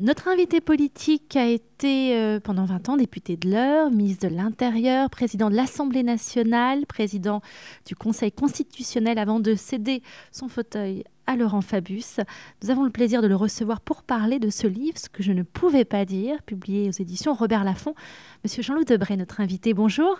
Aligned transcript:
Notre 0.00 0.28
invité 0.28 0.60
politique 0.60 1.34
a 1.34 1.44
été 1.44 2.16
euh, 2.16 2.38
pendant 2.38 2.66
20 2.66 2.88
ans 2.88 2.96
député 2.96 3.36
de 3.36 3.50
l'Eure, 3.50 3.90
ministre 3.90 4.28
de 4.28 4.34
l'Intérieur, 4.36 5.10
président 5.10 5.50
de 5.50 5.56
l'Assemblée 5.56 6.04
nationale, 6.04 6.86
président 6.86 7.40
du 7.84 7.96
Conseil 7.96 8.30
constitutionnel 8.30 9.18
avant 9.18 9.40
de 9.40 9.56
céder 9.56 10.04
son 10.30 10.46
fauteuil 10.46 11.02
à 11.26 11.34
Laurent 11.34 11.62
Fabius. 11.62 12.20
Nous 12.62 12.70
avons 12.70 12.84
le 12.84 12.90
plaisir 12.90 13.22
de 13.22 13.26
le 13.26 13.34
recevoir 13.34 13.80
pour 13.80 14.04
parler 14.04 14.38
de 14.38 14.50
ce 14.50 14.68
livre, 14.68 14.96
Ce 14.98 15.08
que 15.08 15.24
je 15.24 15.32
ne 15.32 15.42
pouvais 15.42 15.84
pas 15.84 16.04
dire, 16.04 16.40
publié 16.44 16.88
aux 16.88 17.02
éditions 17.02 17.34
Robert 17.34 17.64
Laffont. 17.64 17.96
Monsieur 18.44 18.62
Jean-Loup 18.62 18.84
Debray, 18.84 19.16
notre 19.16 19.40
invité, 19.40 19.74
bonjour. 19.74 20.16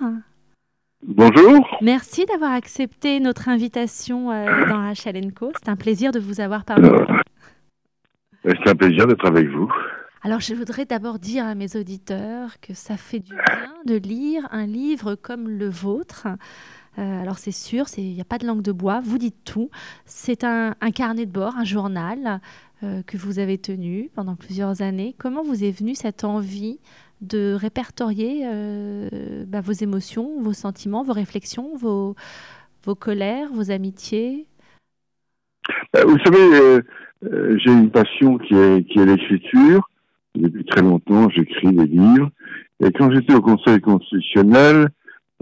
Bonjour. 1.07 1.65
Merci 1.83 2.27
d'avoir 2.27 2.51
accepté 2.51 3.21
notre 3.21 3.49
invitation 3.49 4.33
euh, 4.33 4.67
dans 4.69 4.79
Rachel 4.79 5.33
Co. 5.33 5.53
C'est 5.63 5.71
un 5.71 5.77
plaisir 5.77 6.11
de 6.11 6.19
vous 6.19 6.41
avoir 6.41 6.65
parmi 6.65 6.89
nous. 6.89 7.19
C'est 8.45 8.69
un 8.69 8.75
plaisir 8.75 9.07
d'être 9.07 9.27
avec 9.27 9.49
vous. 9.49 9.71
Alors 10.23 10.41
je 10.41 10.53
voudrais 10.55 10.85
d'abord 10.85 11.19
dire 11.19 11.47
à 11.47 11.55
mes 11.55 11.77
auditeurs 11.77 12.61
que 12.61 12.75
ça 12.75 12.97
fait 12.97 13.21
du 13.21 13.33
bien 13.33 13.75
de 13.87 13.95
lire 13.95 14.49
un 14.51 14.67
livre 14.67 15.15
comme 15.15 15.49
le 15.49 15.69
vôtre. 15.69 16.27
Euh, 16.99 17.23
alors 17.23 17.39
c'est 17.39 17.53
sûr, 17.53 17.87
il 17.97 18.15
n'y 18.15 18.21
a 18.21 18.25
pas 18.25 18.39
de 18.39 18.47
langue 18.47 18.63
de 18.63 18.73
bois, 18.73 19.01
vous 19.01 19.19
dites 19.19 19.45
tout. 19.45 19.71
C'est 20.07 20.43
un, 20.43 20.75
carnet 20.93 21.27
de 21.27 21.31
bord, 21.31 21.57
un 21.57 21.65
journal 21.65 22.41
euh, 22.83 23.03
que 23.05 23.17
vous 23.17 23.39
avez 23.39 23.59
tenu 23.59 24.11
pendant 24.15 24.35
plusieurs 24.35 24.83
années. 24.83 25.15
Comment 25.19 25.45
vous 25.45 25.63
est 25.63 25.71
venue 25.71 25.95
cette 25.95 26.25
envie 26.25 26.81
de 27.21 27.57
répertorier 27.59 28.43
euh, 28.47 29.45
bah, 29.47 29.61
vos 29.61 29.73
émotions, 29.73 30.41
vos 30.41 30.53
sentiments, 30.53 31.05
vos 31.05 31.13
réflexions, 31.13 31.77
vos 31.77 32.15
colères, 32.97 33.53
vos 33.53 33.71
amitiés? 33.71 34.48
Vous 35.95 36.19
savez, 36.19 36.83
euh, 37.25 37.59
j'ai 37.59 37.73
une 37.73 37.91
passion 37.91 38.39
qui 38.39 38.55
est, 38.55 38.85
qui 38.85 38.99
est 38.99 39.07
l'écriture. 39.07 39.89
Depuis 40.35 40.65
très 40.65 40.83
longtemps, 40.83 41.29
j'écris 41.31 41.73
des 41.73 41.87
livres. 41.87 42.31
Et 42.81 42.93
quand 42.93 43.11
j'étais 43.13 43.35
au 43.35 43.41
Conseil 43.41 43.81
constitutionnel, 43.81 44.89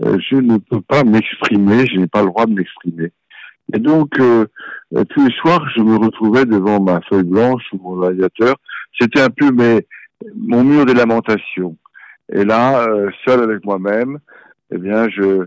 euh, 0.05 0.19
je 0.31 0.37
ne 0.37 0.59
peux 0.59 0.81
pas 0.81 1.05
m'exprimer, 1.05 1.87
je 1.87 1.99
n'ai 1.99 2.07
pas 2.07 2.21
le 2.21 2.29
droit 2.29 2.47
de 2.47 2.55
m'exprimer. 2.55 3.13
Et 3.75 3.79
donc, 3.79 4.19
euh, 4.21 4.47
tous 5.11 5.27
les 5.27 5.35
soirs, 5.35 5.69
je 5.75 5.83
me 5.83 5.97
retrouvais 5.97 6.47
devant 6.47 6.81
ma 6.81 7.01
feuille 7.03 7.25
blanche 7.25 7.65
ou 7.73 7.79
mon 7.83 8.01
radiateur. 8.01 8.57
C'était 8.99 9.21
un 9.21 9.31
peu 9.31 9.51
mes, 9.51 9.87
mon 10.37 10.63
mur 10.63 10.87
des 10.87 10.95
lamentations. 10.95 11.77
Et 12.33 12.45
là, 12.45 12.87
seul 13.25 13.43
avec 13.43 13.65
moi-même, 13.65 14.19
eh 14.73 14.79
bien, 14.79 15.09
je, 15.09 15.47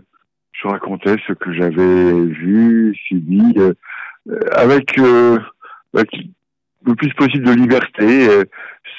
je 0.52 0.68
racontais 0.68 1.16
ce 1.26 1.32
que 1.32 1.52
j'avais 1.52 2.12
vu, 2.26 2.94
subi, 3.06 3.54
avec 4.52 4.96
le 6.84 6.94
plus 6.94 7.12
possible 7.14 7.44
de 7.44 7.52
liberté, 7.52 8.28
euh, 8.28 8.44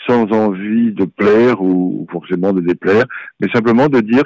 sans 0.08 0.32
envie 0.32 0.92
de 0.92 1.06
plaire 1.06 1.62
ou 1.62 2.08
forcément 2.12 2.54
de 2.54 2.62
déplaire, 2.62 3.06
mais 3.40 3.50
simplement 3.50 3.88
de 3.88 4.02
dire 4.02 4.24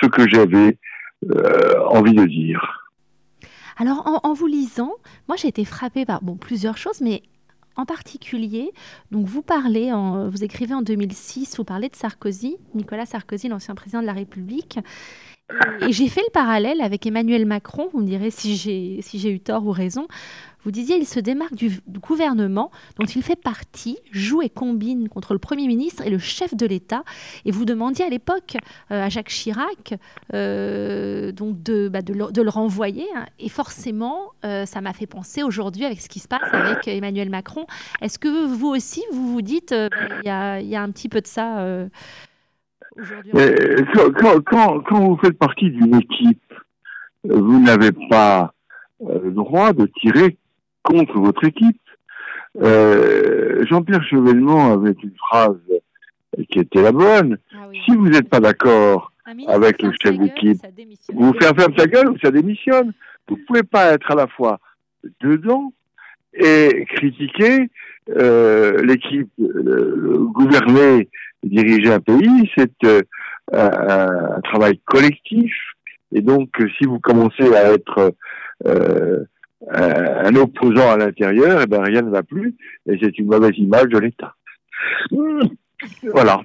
ce 0.00 0.06
que 0.06 0.28
j'avais 0.28 0.78
euh, 1.30 1.80
envie 1.86 2.14
de 2.14 2.24
dire. 2.24 2.90
Alors, 3.76 4.20
en, 4.24 4.32
vous 4.32 4.46
lisant, 4.46 4.92
moi 5.28 5.36
j'ai 5.36 5.48
été 5.48 5.64
frappée 5.64 6.04
par 6.04 6.22
bon, 6.22 6.36
plusieurs 6.36 6.76
choses, 6.76 7.00
mais 7.00 7.22
en 7.76 7.84
particulier, 7.86 8.72
donc 9.12 9.26
vous 9.26 9.42
parlez, 9.42 9.92
en, 9.92 10.28
vous 10.28 10.42
écrivez 10.42 10.74
en 10.74 10.82
2006, 10.82 11.56
vous 11.58 11.64
parlez 11.64 11.88
de 11.88 11.94
Sarkozy, 11.94 12.56
Nicolas 12.74 13.06
Sarkozy, 13.06 13.48
l'ancien 13.48 13.76
président 13.76 14.00
de 14.00 14.06
la 14.06 14.14
République, 14.14 14.80
et, 15.80 15.92
j'ai 15.92 16.08
fait 16.08 16.20
le 16.20 16.30
parallèle 16.32 16.80
avec 16.80 17.06
Emmanuel 17.06 17.46
Macron, 17.46 17.88
vous 17.92 18.00
me 18.00 18.06
direz 18.06 18.30
si 18.30 18.56
j'ai 18.56 19.00
si 19.02 19.28
eu 19.30 19.40
tort 19.40 19.66
ou 19.66 19.70
raison. 19.70 20.06
Vous 20.64 20.72
disiez, 20.72 20.96
il 20.96 21.06
se 21.06 21.20
démarque 21.20 21.54
du, 21.54 21.80
gouvernement 21.86 22.70
dont 22.98 23.06
il 23.06 23.22
fait 23.22 23.36
partie, 23.36 23.98
joue 24.10 24.42
et 24.42 24.50
combine 24.50 25.08
contre 25.08 25.32
le 25.32 25.38
Premier 25.38 25.66
ministre 25.66 26.02
et 26.04 26.10
le 26.10 26.18
chef 26.18 26.54
de 26.54 26.66
l'État. 26.66 27.04
Et 27.44 27.52
vous 27.52 27.64
demandiez 27.64 28.04
à 28.04 28.08
l'époque 28.08 28.56
euh, 28.90 29.04
à 29.04 29.08
Jacques 29.08 29.28
Chirac 29.28 29.94
euh, 30.34 31.32
donc 31.32 31.62
de, 31.62 31.88
bah, 31.88 32.02
de, 32.02 32.12
le, 32.12 32.50
renvoyer. 32.50 33.06
Hein. 33.16 33.26
Et 33.38 33.48
forcément, 33.48 34.32
euh, 34.44 34.66
ça 34.66 34.80
m'a 34.80 34.92
fait 34.92 35.06
penser 35.06 35.42
aujourd'hui 35.42 35.84
avec 35.84 36.00
ce 36.00 36.08
qui 36.08 36.18
se 36.18 36.28
passe 36.28 36.52
avec 36.52 36.88
Emmanuel 36.88 37.30
Macron. 37.30 37.66
Est-ce 38.02 38.18
que 38.18 38.46
vous 38.46 38.68
aussi, 38.68 39.02
vous 39.12 39.32
vous 39.32 39.42
dites, 39.42 39.72
il 39.72 40.26
y, 40.26 40.30
a, 40.30 40.60
y, 40.60 40.74
a, 40.74 40.82
un 40.82 40.90
petit 40.90 41.08
peu 41.08 41.20
de 41.20 41.26
ça 41.26 41.64
quand, 44.20 44.40
quand, 44.44 44.80
quand, 44.80 45.00
vous 45.00 45.18
faites 45.22 45.38
partie 45.38 45.70
d'une 45.70 45.96
équipe, 45.96 46.54
vous 47.24 47.60
n'avez 47.60 47.92
pas 48.10 48.52
euh, 49.02 49.20
le 49.24 49.30
droit 49.30 49.72
de 49.72 49.86
tirer 50.00 50.36
contre 50.82 51.18
votre 51.18 51.44
équipe. 51.44 51.80
Euh, 52.60 53.64
Jean-Pierre 53.66 54.02
Chevènement 54.04 54.72
avait 54.72 54.96
une 55.02 55.14
phrase 55.16 55.56
qui 56.50 56.58
était 56.58 56.82
la 56.82 56.92
bonne. 56.92 57.38
Ah 57.54 57.68
si 57.84 57.94
vous 57.94 58.08
n'êtes 58.08 58.28
pas 58.28 58.40
d'accord 58.40 59.12
avec 59.46 59.82
le 59.82 59.92
chef 60.02 60.18
d'équipe, 60.18 60.58
vous 61.14 61.32
faites 61.34 61.58
ferme 61.58 61.74
sa 61.76 61.86
gueule 61.86 62.10
ou 62.10 62.18
ça 62.18 62.30
démissionne. 62.30 62.92
Vous 63.28 63.36
ne 63.36 63.44
pouvez 63.44 63.62
pas 63.62 63.92
être 63.92 64.10
à 64.10 64.14
la 64.14 64.26
fois 64.26 64.58
dedans 65.20 65.72
et 66.32 66.86
critiquer 66.88 67.70
euh, 68.16 68.82
l'équipe, 68.82 69.30
gouverner 69.38 71.08
diriger 71.42 71.92
un 71.92 72.00
pays, 72.00 72.50
c'est 72.56 72.72
euh, 72.84 73.02
un, 73.52 74.40
travail 74.42 74.80
collectif. 74.84 75.52
Et 76.12 76.20
donc, 76.20 76.50
si 76.78 76.86
vous 76.86 76.98
commencez 77.00 77.54
à 77.54 77.72
être 77.72 78.14
euh, 78.66 79.24
un 79.70 80.34
opposant 80.36 80.90
à 80.90 80.96
l'intérieur, 80.96 81.60
eh 81.62 81.66
ben 81.66 81.82
rien 81.82 82.02
ne 82.02 82.10
va 82.10 82.22
plus, 82.22 82.54
et 82.88 82.98
c'est 83.00 83.18
une 83.18 83.26
mauvaise 83.26 83.56
image 83.56 83.88
de 83.88 83.98
l'État. 83.98 84.34
Voilà. 86.02 86.40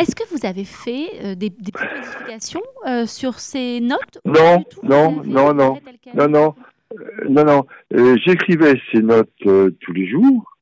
Est-ce 0.00 0.16
que 0.16 0.22
vous 0.30 0.46
avez 0.46 0.64
fait 0.64 1.08
euh, 1.22 1.34
des, 1.34 1.50
des 1.50 1.72
modifications 1.78 2.62
sur 3.04 3.38
ces 3.38 3.80
notes 3.80 4.18
Non, 4.24 4.64
non, 4.82 5.22
non, 5.26 5.52
non, 5.52 5.78
non, 6.14 6.26
non, 6.26 6.54
non, 7.28 7.44
non, 7.44 8.16
J'écrivais 8.24 8.80
ces 8.90 9.02
notes 9.02 9.28
tous 9.42 9.92
les 9.92 10.08
jours 10.08 10.56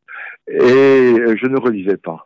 et 0.49 1.15
je 1.41 1.47
ne 1.47 1.57
relisais 1.61 1.99
pas. 1.99 2.26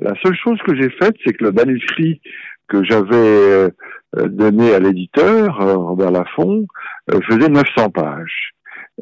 La 0.00 0.14
seule 0.22 0.34
chose 0.34 0.58
que 0.66 0.74
j'ai 0.74 0.88
faite, 0.90 1.14
c'est 1.24 1.34
que 1.34 1.44
le 1.44 1.52
manuscrit 1.52 2.20
que 2.68 2.82
j'avais 2.84 3.70
euh, 4.16 4.28
donné 4.28 4.74
à 4.74 4.80
l'éditeur, 4.80 5.60
euh, 5.60 5.76
Robert 5.76 6.10
Laffont, 6.10 6.66
euh, 7.10 7.20
faisait 7.28 7.48
900 7.48 7.90
pages. 7.90 8.54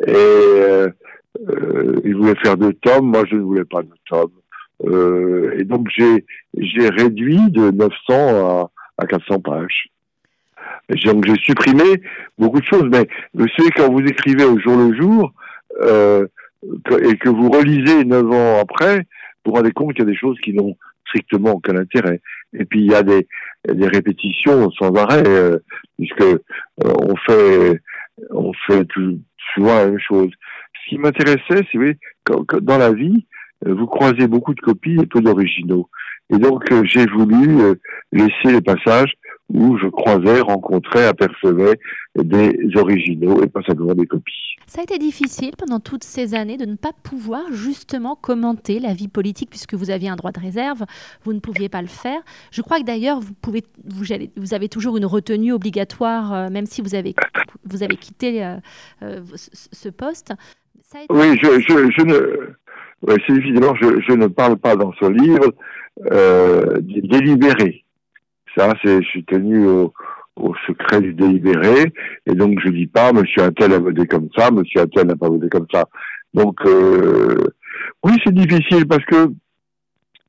Et 0.07 0.13
euh, 0.15 0.91
il 2.05 2.17
voulait 2.17 2.35
faire 2.43 2.57
deux 2.57 2.73
tomes, 2.73 3.07
moi 3.07 3.23
je 3.31 3.37
ne 3.37 3.43
voulais 3.43 3.65
pas 3.65 3.83
de 3.83 3.91
tomes. 4.09 5.53
et 5.57 5.65
donc 5.65 5.89
j'ai 5.95 6.89
réduit 6.89 7.51
de 7.51 7.71
900 7.71 7.91
à, 8.11 8.71
à 8.99 9.07
400 9.07 9.41
pages. 9.41 9.89
Donc 11.05 11.27
j'ai 11.27 11.37
supprimé 11.37 12.03
beaucoup 12.39 12.61
de 12.61 12.67
choses, 12.67 12.89
mais 12.91 13.07
vous 13.35 13.47
savez 13.57 13.71
quand 13.71 13.93
vous 13.93 14.01
écrivez 14.01 14.45
au 14.45 14.59
jour 14.59 14.77
le 14.77 14.97
jour 14.97 15.33
et 15.83 17.17
que 17.19 17.29
vous 17.29 17.51
relisez 17.51 18.05
neuf 18.05 18.27
ans 18.31 18.61
après, 18.61 18.99
vous 19.45 19.53
vous 19.53 19.57
rendez 19.57 19.73
compte 19.73 19.95
qu'il 19.95 20.05
y 20.05 20.09
a 20.09 20.11
des 20.11 20.17
choses 20.17 20.39
qui 20.41 20.53
n'ont 20.53 20.77
strictement 21.09 21.53
aucun 21.53 21.77
intérêt. 21.77 22.21
Et 22.59 22.65
puis 22.65 22.81
il 22.81 22.91
y 22.91 22.95
a 22.95 23.03
des, 23.03 23.27
des 23.69 23.89
répétitions 23.89 24.71
sans 24.73 24.95
arrêt, 24.95 25.27
euh, 25.27 25.59
puisque 25.99 26.23
euh, 26.23 26.37
on 26.79 27.17
fait 27.17 27.81
on 28.31 28.53
fait 28.67 28.85
tout, 28.87 29.19
souvent 29.55 29.77
la 29.77 29.87
même 29.87 30.01
chose. 30.01 30.31
Ce 30.85 30.89
qui 30.89 30.99
m'intéressait, 30.99 31.67
c'est 31.71 31.99
que 32.25 32.57
dans 32.59 32.79
la 32.79 32.93
vie, 32.93 33.27
euh, 33.67 33.75
vous 33.75 33.87
croisez 33.87 34.27
beaucoup 34.27 34.55
de 34.55 34.61
copies 34.61 34.99
et 35.01 35.07
peu 35.07 35.21
d'originaux. 35.21 35.89
Et 36.31 36.39
donc 36.39 36.65
j'ai 36.85 37.07
voulu 37.07 37.57
laisser 38.13 38.53
les 38.53 38.61
passages 38.61 39.15
où 39.49 39.79
je 39.79 39.87
croisais, 39.87 40.41
rencontrais, 40.41 41.07
apercevais 41.07 41.79
des 42.17 42.55
originaux 42.77 43.43
et 43.43 43.47
pas 43.47 43.63
simplement 43.63 43.95
des 43.95 44.07
copies. 44.07 44.57
Ça 44.67 44.81
a 44.81 44.85
été 44.85 44.99
difficile 44.99 45.53
pendant 45.57 45.81
toutes 45.81 46.05
ces 46.05 46.35
années 46.35 46.59
de 46.59 46.67
ne 46.67 46.77
pas 46.77 46.91
pouvoir 47.03 47.43
justement 47.53 48.15
commenter 48.15 48.81
la 48.81 48.93
vie 48.93 49.09
politique 49.09 49.49
puisque 49.49 49.75
vous 49.75 49.91
aviez 49.91 50.11
un 50.11 50.17
droit 50.17 50.33
de 50.33 50.41
réserve, 50.41 50.85
vous 51.23 51.33
ne 51.33 51.41
pouviez 51.41 51.71
pas 51.71 51.81
le 51.81 51.89
faire. 51.89 52.21
Je 52.51 52.61
crois 52.61 52.79
que 52.79 52.85
d'ailleurs 52.85 53.21
vous 53.21 53.33
pouvez, 53.41 53.63
vous, 53.87 54.05
vous, 54.37 54.55
avez 54.55 54.69
toujours 54.69 54.99
une 54.99 55.07
retenue 55.07 55.53
obligatoire 55.53 56.35
euh, 56.35 56.51
même 56.51 56.67
si 56.67 56.83
vous 56.83 56.95
avez, 56.95 57.15
vous 57.65 57.83
avez 57.83 57.97
quitté 57.97 58.45
euh, 58.45 58.57
euh, 59.03 59.21
ce 59.35 59.89
poste. 59.89 60.35
Oui, 61.11 61.39
je, 61.43 61.61
je, 61.61 61.91
je 61.91 62.03
ne, 62.03 62.55
c'est 63.07 63.35
évidemment, 63.35 63.75
je, 63.77 64.01
je, 64.07 64.13
ne 64.13 64.27
parle 64.27 64.57
pas 64.57 64.77
dans 64.77 64.93
ce 65.01 65.07
livre 65.07 65.53
euh, 66.13 66.79
délibéré. 66.81 67.85
C'est, 68.83 69.03
je 69.03 69.09
suis 69.09 69.25
tenu 69.25 69.67
au, 69.67 69.93
secret 70.67 71.01
du 71.01 71.15
délibéré, 71.15 71.93
et 72.27 72.35
donc 72.35 72.61
je 72.65 72.71
dis 72.71 72.87
pas 72.87 73.13
Monsieur 73.13 73.43
Attel 73.43 73.73
a 73.73 73.79
voté 73.79 74.07
comme 74.07 74.29
ça, 74.37 74.53
Monsieur 74.53 74.83
Attel 74.83 75.09
n'a 75.09 75.17
pas 75.17 75.29
voté 75.29 75.49
comme 75.49 75.67
ça. 75.73 75.85
Donc 76.33 76.57
euh, 76.65 77.37
oui, 78.05 78.13
c'est 78.25 78.35
difficile 78.35 78.87
parce 78.87 79.05
que 79.05 79.33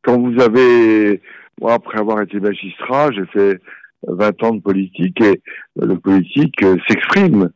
quand 0.01 0.19
vous 0.19 0.41
avez, 0.41 1.21
moi 1.61 1.73
après 1.73 1.99
avoir 1.99 2.21
été 2.21 2.39
magistrat, 2.39 3.11
j'ai 3.11 3.25
fait 3.27 3.59
20 4.07 4.43
ans 4.43 4.55
de 4.55 4.61
politique 4.61 5.21
et 5.21 5.41
le 5.75 5.97
politique 5.97 6.59
s'exprime. 6.87 7.49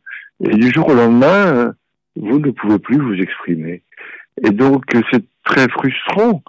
Et 0.44 0.54
du 0.54 0.70
jour 0.72 0.88
au 0.88 0.94
lendemain, 0.94 1.72
vous 2.16 2.38
ne 2.38 2.50
pouvez 2.50 2.78
plus 2.78 2.98
vous 2.98 3.14
exprimer. 3.14 3.82
Et 4.42 4.50
donc 4.50 4.84
c'est 5.12 5.24
très 5.44 5.68
frustrant. 5.68 6.42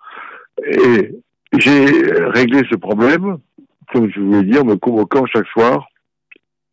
Et 0.64 1.16
j'ai 1.58 1.86
réglé 2.34 2.62
ce 2.70 2.76
problème, 2.76 3.38
comme 3.92 4.10
je 4.10 4.20
voulais 4.20 4.44
dire, 4.44 4.66
me 4.66 4.76
convoquant 4.76 5.26
chaque 5.26 5.48
soir 5.48 5.88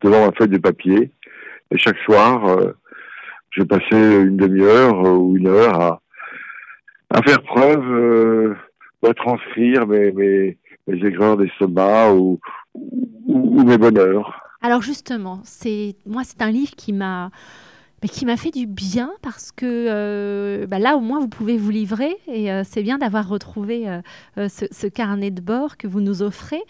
devant 0.03 0.27
ma 0.27 0.33
feuille 0.33 0.49
de 0.49 0.59
papier. 0.59 1.11
Et 1.71 1.79
chaque 1.79 1.99
soir, 1.99 2.47
euh, 2.47 2.73
je 3.51 3.63
passais 3.63 4.23
une 4.23 4.37
demi-heure 4.37 5.01
ou 5.03 5.37
une 5.37 5.49
heure 5.49 6.01
à, 7.11 7.23
faire 7.23 7.43
preuve, 7.43 7.91
euh, 7.91 8.55
à 9.07 9.15
transcrire 9.15 9.87
mes, 9.87 10.13
mes, 10.13 10.59
mes 10.87 11.07
aigreurs 11.07 11.37
d'estomac 11.37 12.13
ou, 12.13 12.41
ou, 12.75 13.65
mes 13.65 13.79
bonheurs. 13.79 14.41
Alors 14.63 14.83
justement, 14.83 15.41
c'est 15.45 15.97
moi 16.07 16.23
c'est 16.25 16.41
un 16.43 16.51
livre 16.51 16.73
qui 16.77 16.93
m'a 16.93 17.31
mais 18.03 18.09
qui 18.09 18.27
m'a 18.27 18.37
fait 18.37 18.51
du 18.51 18.67
bien 18.67 19.13
parce 19.23 19.53
que 19.53 19.67
euh, 19.67 20.67
bah 20.67 20.81
là 20.81 20.97
au 20.97 21.01
moins 21.01 21.21
vous 21.21 21.29
pouvez 21.29 21.57
vous 21.57 21.71
livrer 21.71 22.17
et 22.27 22.51
euh, 22.51 22.63
c'est 22.65 22.83
bien 22.83 22.99
d'avoir 22.99 23.29
retrouvé 23.29 23.89
euh, 23.89 24.49
ce, 24.49 24.87
carnet 24.89 25.31
de 25.31 25.41
bord 25.41 25.77
que 25.77 25.87
vous 25.87 26.01
nous 26.01 26.23
offrez. 26.23 26.63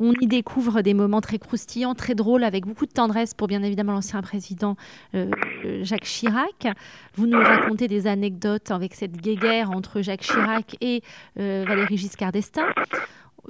On 0.00 0.12
y 0.20 0.26
découvre 0.26 0.80
des 0.80 0.94
moments 0.94 1.20
très 1.20 1.38
croustillants, 1.38 1.94
très 1.94 2.14
drôles, 2.14 2.42
avec 2.42 2.66
beaucoup 2.66 2.86
de 2.86 2.92
tendresse 2.92 3.34
pour 3.34 3.46
bien 3.48 3.62
évidemment 3.62 3.92
l'ancien 3.92 4.22
président 4.22 4.76
Jacques 5.82 6.04
Chirac. 6.04 6.68
Vous 7.14 7.26
nous 7.26 7.38
racontez 7.38 7.88
des 7.88 8.06
anecdotes 8.06 8.70
avec 8.70 8.94
cette 8.94 9.16
guéguerre 9.16 9.70
entre 9.70 10.00
Jacques 10.00 10.22
Chirac 10.22 10.76
et 10.80 11.02
Valéry 11.36 11.96
Giscard 11.96 12.32
d'Estaing 12.32 12.66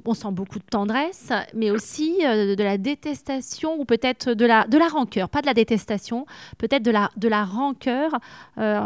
on 0.04 0.14
sent 0.14 0.32
beaucoup 0.32 0.58
de 0.58 0.64
tendresse, 0.64 1.32
mais 1.54 1.70
aussi 1.70 2.18
euh, 2.24 2.54
de 2.54 2.62
la 2.62 2.78
détestation 2.78 3.78
ou 3.78 3.84
peut-être 3.84 4.32
de 4.32 4.46
la, 4.46 4.66
de 4.66 4.78
la 4.78 4.88
rancœur, 4.88 5.28
pas 5.28 5.40
de 5.40 5.46
la 5.46 5.54
détestation, 5.54 6.26
peut-être 6.58 6.82
de 6.82 6.90
la, 6.90 7.10
de 7.16 7.28
la 7.28 7.44
rancœur 7.44 8.12
euh, 8.58 8.78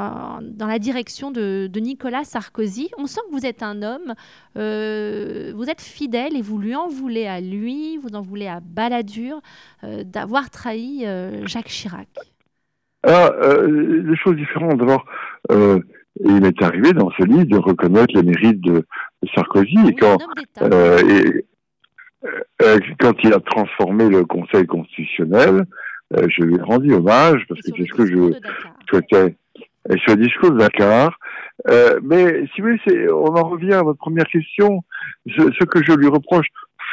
dans 0.43 0.67
la 0.67 0.79
direction 0.79 1.31
de, 1.31 1.70
Nicolas 1.76 2.25
Sarkozy. 2.25 2.91
On 2.97 3.06
sent 3.06 3.20
que 3.29 3.32
vous 3.32 3.47
êtes 3.47 3.62
un 3.62 3.82
homme, 3.82 4.14
euh, 4.56 5.53
vous 5.56 5.69
êtes 5.69 5.81
fidèle 5.81 6.37
et 6.37 6.43
vous 6.43 6.59
lui 6.59 6.76
en 6.76 6.88
voulez 6.88 7.26
à 7.26 7.41
lui, 7.41 7.99
vous 7.99 8.14
en 8.14 8.23
voulez 8.23 8.47
à 8.47 8.61
Balladur 8.61 9.41
d'avoir 9.82 10.49
trahi 10.50 11.05
Jacques 11.44 11.69
Chirac. 11.69 12.09
Ah, 13.05 13.32
des 13.67 14.17
choses 14.17 14.37
différentes. 14.37 14.79
D'abord, 14.79 15.05
il 16.20 16.41
m'est 16.41 16.62
arrivé 16.62 16.93
dans 16.93 17.11
ce 17.11 17.25
livre 17.25 17.47
de 17.47 17.59
reconnaître 17.59 18.14
les 18.14 18.23
mérites 18.23 18.61
de, 18.61 18.85
Sarkozy 19.35 19.76
et 19.88 19.94
quand 19.94 20.19
euh, 20.62 20.99
et, 20.99 21.44
euh, 22.62 22.79
quand 22.99 23.14
il 23.23 23.32
a 23.32 23.41
transformé 23.41 24.09
le 24.09 24.25
Conseil 24.25 24.67
constitutionnel, 24.67 25.64
euh, 26.17 26.26
je 26.29 26.43
lui 26.43 26.56
ai 26.56 26.61
rendu 26.61 26.93
hommage 26.93 27.44
parce 27.49 27.61
que 27.61 27.70
c'est 27.76 27.87
ce 27.87 27.94
que 27.94 28.06
je 28.06 28.32
souhaitais. 28.88 29.37
Et 29.91 29.99
sur 29.99 30.14
le 30.17 30.25
discours 30.25 30.53
de 30.53 30.59
Dakar. 30.59 31.19
Euh, 31.69 31.99
mais 32.03 32.47
si 32.55 32.61
vous 32.61 32.69
voulez, 32.69 33.11
on 33.11 33.35
en 33.35 33.49
revient 33.49 33.75
à 33.75 33.82
votre 33.82 33.99
première 33.99 34.26
question. 34.26 34.82
Ce, 35.26 35.43
ce 35.59 35.64
que 35.64 35.82
je 35.85 35.93
lui 35.93 36.06
reproche 36.06 36.47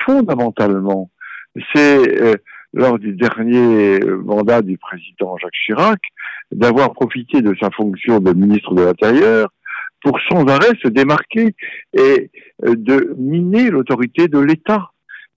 fondamentalement, 0.06 1.10
c'est 1.74 2.22
euh, 2.22 2.36
lors 2.74 3.00
du 3.00 3.14
dernier 3.14 4.00
mandat 4.24 4.62
du 4.62 4.78
président 4.78 5.38
Jacques 5.38 5.54
Chirac 5.66 6.00
d'avoir 6.52 6.94
profité 6.94 7.42
de 7.42 7.56
sa 7.62 7.70
fonction 7.72 8.20
de 8.20 8.34
ministre 8.34 8.74
de 8.74 8.84
l'Intérieur 8.84 9.50
pour 10.04 10.20
sans 10.30 10.46
arrêt 10.48 10.74
se 10.82 10.88
démarquer 10.88 11.56
et 11.94 12.32
euh, 12.66 12.76
de 12.76 13.16
miner 13.18 13.70
l'autorité 13.70 14.28
de 14.28 14.40
l'État. 14.40 14.92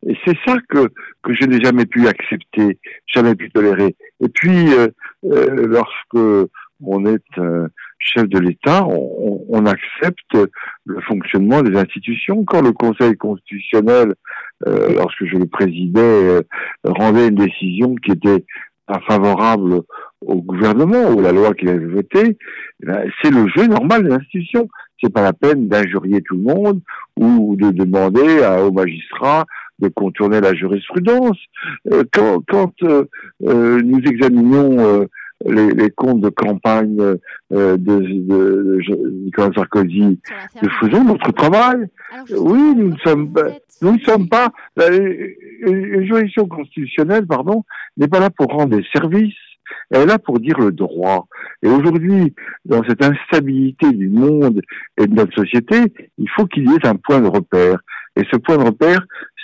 Et 0.07 0.17
c'est 0.25 0.37
ça 0.47 0.57
que, 0.69 0.89
que 1.23 1.35
je 1.35 1.47
n'ai 1.47 1.63
jamais 1.63 1.87
pu 1.87 2.09
accepter, 2.09 2.79
jamais 3.07 3.35
pu 3.35 3.51
tolérer. 3.51 3.97
Et 4.21 4.29
puis, 4.29 4.73
euh, 4.75 4.89
euh 5.25 5.67
lorsque 5.67 6.51
on 6.85 7.07
est 7.07 7.23
chef 8.01 8.29
de 8.29 8.41
l'État, 8.41 8.85
on, 8.85 9.45
on, 9.49 9.67
accepte 9.67 10.37
le 10.85 11.01
fonctionnement 11.03 11.63
des 11.63 11.79
institutions. 11.79 12.45
Quand 12.45 12.61
le 12.61 12.73
Conseil 12.73 13.17
constitutionnel, 13.17 14.15
euh, 14.67 14.95
lorsque 14.95 15.25
je 15.25 15.37
le 15.37 15.47
présidais, 15.47 16.43
rendait 16.85 17.29
une 17.29 17.37
décision 17.37 17.95
qui 17.97 18.13
était 18.13 18.45
favorable 19.09 19.83
au 20.21 20.43
gouvernement 20.43 21.11
ou 21.11 21.21
la 21.21 21.33
loi 21.33 21.55
qu'il 21.55 21.69
avait 21.69 21.85
votée, 21.85 22.37
eh 22.83 22.87
ben, 22.87 23.11
c'est 23.23 23.31
le 23.31 23.49
jeu 23.49 23.67
normal 23.67 24.05
de 24.05 24.09
l'institution. 24.09 24.69
C'est 25.03 25.13
pas 25.13 25.23
la 25.23 25.33
peine 25.33 25.69
d'injurier 25.69 26.21
tout 26.23 26.37
le 26.37 26.43
monde 26.43 26.81
ou 27.17 27.57
de 27.57 27.71
demander 27.71 28.43
à, 28.43 28.65
aux 28.65 28.73
magistrats 28.73 29.47
de 29.83 29.89
contourner 29.89 30.41
la 30.41 30.55
jurisprudence. 30.55 31.39
Euh, 31.93 32.05
quand, 32.13 32.43
quand 32.49 32.73
euh, 32.85 33.05
euh, 33.47 33.81
nous 33.83 33.99
examinons 33.99 35.07
les, 35.47 35.71
les, 35.73 35.91
comptes 35.91 36.21
de 36.21 36.29
campagne 36.29 36.97
de, 37.51 37.77
de, 37.77 38.79
Nicolas 39.25 39.51
Sarkozy, 39.55 40.19
nous 40.63 40.71
faisons 40.81 41.05
notre 41.05 41.33
travail. 41.33 41.87
oui, 42.31 42.75
nous 42.77 42.91
ne 42.91 42.99
sommes 42.99 43.33
nous 43.83 43.95
ne 43.95 43.99
sommes 44.01 44.29
pas, 44.29 44.49
une 44.77 46.07
juridiction 46.07 46.47
constitutionnelle, 46.47 47.27
pardon, 47.27 47.65
n'est 47.97 48.09
pas 48.09 48.21
là 48.21 48.31
pour 48.31 48.47
rendre 48.47 48.77
des 48.77 48.87
services. 48.95 49.35
Elle 49.91 50.03
est 50.03 50.07
là 50.07 50.19
pour 50.19 50.39
dire 50.39 50.59
le 50.59 50.71
droit. 50.71 51.27
Et 51.63 51.69
aujourd'hui, 51.69 52.35
dans 52.65 52.83
cette 52.85 53.03
instabilité 53.03 53.91
du 53.91 54.09
monde 54.09 54.61
et 54.99 55.07
de 55.07 55.15
notre 55.15 55.35
société, 55.35 55.93
il 56.19 56.29
faut 56.31 56.47
qu'il 56.47 56.71
y 56.71 56.75
ait 56.75 56.87
un 56.87 56.97
point 56.97 57.21
de 57.21 57.29
repère. 57.29 57.79
Et 58.17 58.23
ce 58.31 58.37
point 58.37 58.59
de 58.59 58.65
repère, 58.65 59.01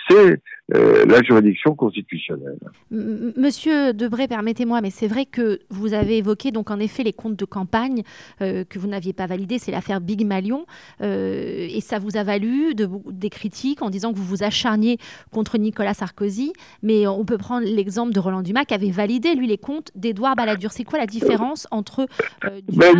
c'est 0.09 0.41
euh, 0.75 1.07
la 1.07 1.23
juridiction 1.23 1.75
constitutionnelle. 1.75 2.59
Monsieur 2.91 3.95
Debré, 3.95 4.29
permettez-moi, 4.29 4.83
mais 4.83 4.91
c'est 4.91 5.07
vrai 5.07 5.25
que 5.25 5.61
vous 5.71 5.95
avez 5.95 6.19
évoqué 6.19 6.51
donc 6.51 6.71
en 6.71 6.79
effet 6.79 7.03
les 7.03 7.15
comptes 7.15 7.37
de 7.37 7.47
campagne 7.47 8.03
euh, 8.43 8.65
que 8.69 8.79
vous 8.79 8.87
n'aviez 8.87 9.15
pas 9.15 9.27
validés, 9.27 9.59
c'est 9.59 9.73
l'affaire 9.73 10.03
Big 10.03 10.27
Malion, 10.27 10.67
euh, 11.01 11.67
et 11.71 11.81
ça 11.81 11.99
vous 11.99 12.19
a 12.19 12.23
valu 12.23 12.75
de, 12.75 12.87
des 13.11 13.31
critiques 13.31 13.81
en 13.81 13.89
disant 13.89 14.13
que 14.13 14.19
vous 14.19 14.25
vous 14.25 14.43
acharniez 14.43 14.99
contre 15.33 15.57
Nicolas 15.57 15.95
Sarkozy, 15.95 16.53
mais 16.83 17.07
on 17.07 17.25
peut 17.25 17.39
prendre 17.39 17.67
l'exemple 17.67 18.13
de 18.13 18.21
Roland 18.21 18.43
Dumas 18.43 18.67
qui 18.67 18.75
avait 18.75 18.91
validé 18.91 19.35
lui 19.35 19.47
les 19.47 19.57
comptes 19.57 19.91
d'Édouard 19.95 20.37
Balladur. 20.37 20.73
C'est 20.73 20.85
quoi 20.85 20.99
la 20.99 21.07
différence 21.07 21.67
entre 21.71 22.07
ben, 22.43 22.93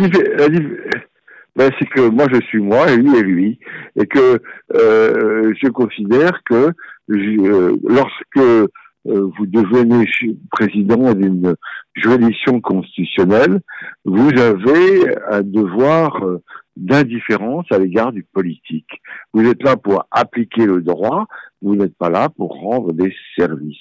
ben, 1.55 1.71
c'est 1.77 1.89
que 1.89 2.09
moi 2.09 2.25
je 2.33 2.41
suis 2.47 2.61
moi 2.61 2.89
et 2.89 2.97
lui 2.97 3.15
est 3.15 3.21
lui, 3.21 3.59
et 3.95 4.07
que 4.07 4.41
je 4.73 5.69
considère 5.69 6.41
que 6.45 6.71
lorsque 7.09 8.69
euh, 9.07 9.29
vous 9.37 9.45
devenez 9.45 10.05
président 10.51 11.13
d'une 11.13 11.55
juridiction 11.95 12.59
constitutionnelle, 12.59 13.61
vous 14.03 14.29
avez 14.37 15.15
un 15.31 15.41
devoir 15.41 16.21
euh, 16.23 16.43
d'indifférence 16.75 17.65
à 17.71 17.79
l'égard 17.79 18.11
du 18.11 18.23
politique. 18.23 18.89
Vous 19.33 19.43
êtes 19.49 19.63
là 19.63 19.77
pour 19.77 20.03
appliquer 20.11 20.65
le 20.65 20.81
droit, 20.81 21.27
vous 21.61 21.75
n'êtes 21.75 21.97
pas 21.97 22.09
là 22.09 22.29
pour 22.29 22.59
rendre 22.59 22.91
des 22.93 23.13
services. 23.37 23.77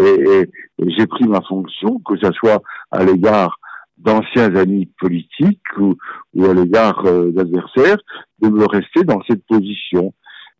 Et, 0.00 0.48
j'ai 0.86 1.06
pris 1.06 1.26
ma 1.26 1.40
fonction, 1.42 2.00
que 2.00 2.16
ce 2.16 2.30
soit 2.32 2.62
à 2.90 3.04
l'égard 3.04 3.58
d'anciens 3.96 4.54
amis 4.54 4.86
politiques 5.00 5.76
ou 5.78 5.96
à 6.44 6.54
l'égard 6.54 7.02
d'adversaires, 7.02 7.98
de 8.40 8.48
me 8.48 8.64
rester 8.66 9.02
dans 9.02 9.20
cette 9.28 9.44
position. 9.46 10.14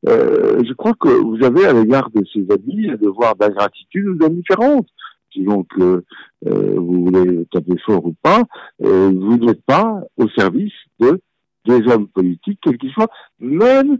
Euh, 0.06 0.62
je 0.64 0.72
crois 0.74 0.94
que 0.94 1.08
vous 1.08 1.44
avez 1.44 1.66
à 1.66 1.72
l'égard 1.72 2.10
de 2.10 2.24
ces 2.32 2.46
amis 2.52 2.88
un 2.88 2.96
devoir 2.96 3.34
d'ingratitude 3.36 4.06
ou 4.06 4.14
d'indifférence. 4.14 4.86
Sinon 5.32 5.64
que 5.64 6.04
euh, 6.46 6.74
vous 6.76 7.04
voulez 7.06 7.46
taper 7.52 7.76
fort 7.84 8.04
ou 8.06 8.14
pas, 8.22 8.42
euh, 8.84 9.10
vous 9.14 9.36
n'êtes 9.36 9.62
pas 9.64 10.00
au 10.16 10.28
service 10.28 10.72
de 11.00 11.20
des 11.66 11.86
hommes 11.92 12.08
politiques, 12.08 12.60
quels 12.62 12.78
qu'ils 12.78 12.92
soient, 12.92 13.10
même 13.40 13.98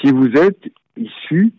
si 0.00 0.12
vous 0.12 0.28
êtes 0.36 0.62
issu 0.96 1.52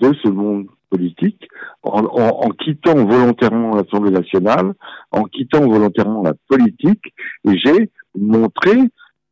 de 0.00 0.12
ce 0.22 0.28
monde 0.28 0.66
politique, 0.88 1.46
en, 1.82 2.04
en, 2.04 2.46
en 2.46 2.50
quittant 2.50 3.04
volontairement 3.04 3.74
l'Assemblée 3.74 4.10
nationale, 4.10 4.72
en 5.10 5.24
quittant 5.24 5.66
volontairement 5.68 6.22
la 6.22 6.34
politique, 6.48 7.12
j'ai 7.44 7.90
montré 8.16 8.72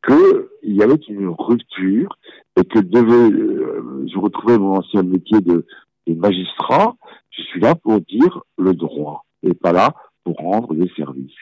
qu'il 0.06 0.74
y 0.74 0.82
avait 0.82 1.00
une 1.08 1.28
rupture 1.28 2.18
et 2.56 2.64
que 2.64 2.78
devait, 2.78 3.32
euh, 3.32 4.06
je 4.12 4.18
retrouvais 4.18 4.58
mon 4.58 4.76
ancien 4.76 5.02
métier 5.02 5.40
de, 5.40 5.66
de, 6.06 6.14
magistrat. 6.14 6.96
Je 7.30 7.42
suis 7.42 7.60
là 7.60 7.74
pour 7.74 8.00
dire 8.00 8.42
le 8.58 8.74
droit 8.74 9.24
et 9.42 9.54
pas 9.54 9.72
là 9.72 9.94
pour 10.24 10.36
rendre 10.36 10.74
des 10.74 10.90
services. 10.96 11.32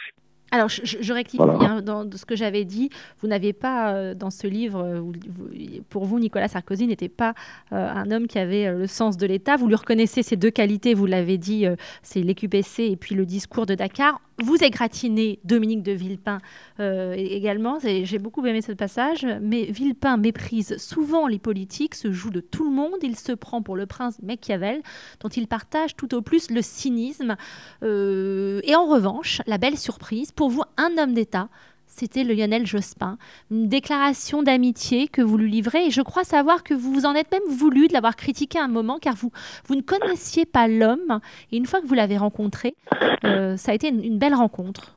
Alors, 0.50 0.68
je, 0.68 1.12
rectifie 1.12 1.42
hein, 1.42 1.82
dans 1.82 2.08
ce 2.10 2.24
que 2.24 2.34
j'avais 2.34 2.64
dit. 2.64 2.88
Vous 3.20 3.28
n'avez 3.28 3.52
pas, 3.52 3.92
euh, 3.92 4.14
dans 4.14 4.30
ce 4.30 4.46
livre, 4.46 4.82
euh, 4.82 5.82
pour 5.90 6.06
vous, 6.06 6.18
Nicolas 6.18 6.48
Sarkozy 6.48 6.86
n'était 6.86 7.10
pas 7.10 7.34
euh, 7.72 7.90
un 7.90 8.10
homme 8.10 8.26
qui 8.26 8.38
avait 8.38 8.72
le 8.72 8.86
sens 8.86 9.18
de 9.18 9.26
l'État. 9.26 9.56
Vous 9.56 9.68
lui 9.68 9.74
reconnaissez 9.74 10.22
ces 10.22 10.36
deux 10.36 10.50
qualités, 10.50 10.94
vous 10.94 11.06
l'avez 11.06 11.36
dit, 11.36 11.66
c'est 12.02 12.20
l'EQPC 12.20 12.84
et 12.84 12.96
puis 12.96 13.14
le 13.14 13.26
discours 13.26 13.66
de 13.66 13.74
Dakar. 13.74 14.20
Vous 14.40 14.62
égratignez 14.62 15.40
Dominique 15.42 15.82
de 15.82 15.90
Villepin 15.90 16.38
également. 16.78 17.78
J'ai 17.80 18.18
beaucoup 18.18 18.46
aimé 18.46 18.62
ce 18.62 18.70
passage. 18.70 19.26
Mais 19.42 19.64
Villepin 19.64 20.16
méprise 20.16 20.76
souvent 20.76 21.26
les 21.26 21.40
politiques, 21.40 21.96
se 21.96 22.12
joue 22.12 22.30
de 22.30 22.40
tout 22.40 22.64
le 22.64 22.70
monde. 22.70 22.94
Il 23.02 23.16
se 23.16 23.32
prend 23.32 23.62
pour 23.62 23.74
le 23.74 23.86
prince 23.86 24.20
Machiavel, 24.22 24.80
dont 25.20 25.28
il 25.28 25.48
partage 25.48 25.96
tout 25.96 26.14
au 26.14 26.22
plus 26.22 26.50
le 26.50 26.62
cynisme. 26.62 27.36
et 27.82 28.74
en 28.76 28.86
revanche, 28.86 29.42
la 29.46 29.58
belle 29.58 29.76
surprise, 29.76 30.30
pour 30.38 30.50
vous, 30.50 30.62
un 30.76 31.02
homme 31.02 31.14
d'État, 31.14 31.48
c'était 31.88 32.22
Lionel 32.22 32.64
Jospin. 32.64 33.18
Une 33.50 33.66
déclaration 33.66 34.44
d'amitié 34.44 35.08
que 35.08 35.20
vous 35.20 35.36
lui 35.36 35.50
livrez 35.50 35.86
et 35.86 35.90
je 35.90 36.00
crois 36.00 36.22
savoir 36.22 36.62
que 36.62 36.74
vous 36.74 36.92
vous 36.92 37.06
en 37.06 37.14
êtes 37.16 37.32
même 37.32 37.42
voulu 37.50 37.88
de 37.88 37.92
l'avoir 37.92 38.14
critiqué 38.14 38.56
un 38.56 38.68
moment 38.68 39.00
car 39.00 39.16
vous, 39.16 39.32
vous 39.66 39.74
ne 39.74 39.80
connaissiez 39.80 40.46
pas 40.46 40.68
l'homme 40.68 41.18
et 41.50 41.56
une 41.56 41.66
fois 41.66 41.80
que 41.80 41.88
vous 41.88 41.94
l'avez 41.94 42.16
rencontré, 42.16 42.76
euh, 43.24 43.56
ça 43.56 43.72
a 43.72 43.74
été 43.74 43.88
une, 43.88 44.16
belle 44.16 44.34
rencontre. 44.34 44.96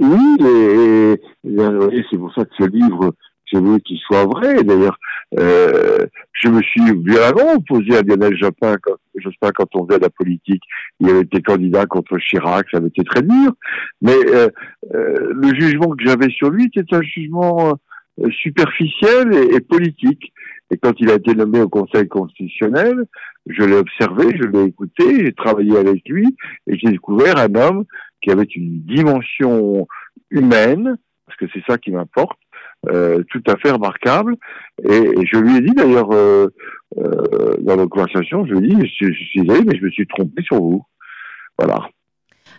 Oui, 0.00 0.36
et, 0.40 1.12
et 1.44 2.04
c'est 2.10 2.18
pour 2.18 2.34
ça 2.34 2.44
que 2.44 2.54
ce 2.58 2.64
livre 2.64 3.14
je 3.52 3.58
veux 3.58 3.78
qu'il 3.78 3.98
soit 3.98 4.24
vrai. 4.24 4.64
D'ailleurs, 4.64 4.98
euh, 5.38 6.06
je 6.32 6.48
me 6.48 6.60
suis 6.62 6.82
violemment 6.82 7.54
opposé 7.54 7.96
à 7.96 8.02
Lionel 8.02 8.36
Jospin 8.36 8.76
quand, 8.82 8.96
Jospin 9.14 9.50
quand 9.54 9.68
on 9.74 9.86
faisait 9.86 10.00
la 10.00 10.10
politique. 10.10 10.62
Il 11.00 11.08
avait 11.08 11.22
été 11.22 11.40
candidat 11.40 11.86
contre 11.86 12.18
Chirac, 12.18 12.66
ça 12.70 12.78
avait 12.78 12.88
été 12.88 13.04
très 13.04 13.22
dur. 13.22 13.52
Mais 14.00 14.16
euh, 14.28 14.48
euh, 14.94 15.32
le 15.34 15.54
jugement 15.58 15.94
que 15.94 16.04
j'avais 16.04 16.30
sur 16.30 16.50
lui 16.50 16.66
était 16.66 16.94
un 16.94 17.02
jugement 17.02 17.78
euh, 18.20 18.30
superficiel 18.30 19.32
et, 19.32 19.56
et, 19.56 19.60
politique. 19.60 20.32
Et 20.70 20.76
quand 20.76 20.92
il 20.98 21.10
a 21.10 21.14
été 21.14 21.34
nommé 21.34 21.60
au 21.60 21.68
Conseil 21.68 22.08
constitutionnel, 22.08 23.04
je 23.46 23.62
l'ai 23.62 23.76
observé, 23.76 24.36
je 24.36 24.46
l'ai 24.46 24.64
écouté, 24.64 25.24
j'ai 25.24 25.32
travaillé 25.32 25.76
avec 25.76 26.08
lui 26.08 26.36
et 26.66 26.78
j'ai 26.78 26.90
découvert 26.90 27.38
un 27.38 27.54
homme 27.54 27.84
qui 28.22 28.30
avait 28.30 28.44
une 28.44 28.80
dimension 28.82 29.86
humaine, 30.30 30.96
parce 31.26 31.38
que 31.38 31.46
c'est 31.52 31.62
ça 31.68 31.76
qui 31.76 31.90
m'importe, 31.90 32.38
euh, 32.88 33.22
tout 33.30 33.42
à 33.46 33.56
fait 33.56 33.70
remarquable. 33.70 34.36
Et, 34.82 35.12
je 35.24 35.38
lui 35.38 35.56
ai 35.56 35.60
dit 35.60 35.74
d'ailleurs 35.74 36.10
euh, 36.12 36.48
euh, 36.98 37.56
dans 37.60 37.76
notre 37.76 37.90
conversation, 37.90 38.44
je 38.44 38.54
lui 38.54 38.72
ai 38.72 38.74
dit, 38.74 38.92
je, 39.00 39.06
je 39.12 39.24
suis 39.24 39.42
désolé, 39.42 39.64
mais 39.64 39.76
je 39.78 39.84
me 39.84 39.90
suis 39.90 40.06
trompé 40.06 40.42
sur 40.42 40.56
vous. 40.56 40.84
Voilà. 41.58 41.88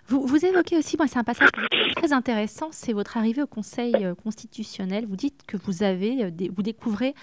Vous, 0.07 0.25
vous, 0.25 0.45
évoquez 0.45 0.77
aussi, 0.77 0.95
moi 0.97 1.07
c'est 1.07 1.19
un 1.19 1.23
passage 1.23 1.49
très 1.95 2.13
intéressant, 2.13 2.69
c'est 2.71 2.93
votre 2.93 3.17
arrivée 3.17 3.41
au 3.41 3.47
Conseil 3.47 3.93
constitutionnel. 4.23 5.05
Vous 5.07 5.15
dites 5.15 5.41
que 5.47 5.57
vous 5.57 5.83
avez, 5.83 6.29
vous 6.55 6.63
découvrez 6.63 7.13